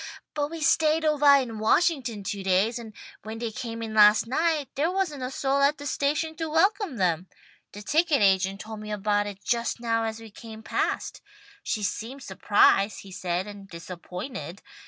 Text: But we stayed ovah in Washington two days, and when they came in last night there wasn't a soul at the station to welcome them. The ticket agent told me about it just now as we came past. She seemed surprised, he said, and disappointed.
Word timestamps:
But 0.33 0.49
we 0.49 0.61
stayed 0.61 1.05
ovah 1.05 1.37
in 1.43 1.59
Washington 1.59 2.23
two 2.23 2.41
days, 2.41 2.79
and 2.79 2.91
when 3.21 3.37
they 3.37 3.51
came 3.51 3.83
in 3.83 3.93
last 3.93 4.25
night 4.25 4.69
there 4.73 4.89
wasn't 4.89 5.21
a 5.21 5.29
soul 5.29 5.61
at 5.61 5.77
the 5.77 5.85
station 5.85 6.35
to 6.37 6.49
welcome 6.49 6.97
them. 6.97 7.27
The 7.73 7.83
ticket 7.83 8.19
agent 8.19 8.61
told 8.61 8.79
me 8.79 8.91
about 8.91 9.27
it 9.27 9.43
just 9.45 9.79
now 9.79 10.05
as 10.05 10.19
we 10.19 10.31
came 10.31 10.63
past. 10.63 11.21
She 11.61 11.83
seemed 11.83 12.23
surprised, 12.23 13.01
he 13.01 13.11
said, 13.11 13.45
and 13.45 13.69
disappointed. 13.69 14.63